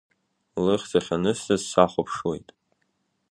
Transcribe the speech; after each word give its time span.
Лыхьӡ 0.63 0.91
ахьанысҵаз 0.99 1.61
сахәаԥшуеит. 1.69 2.47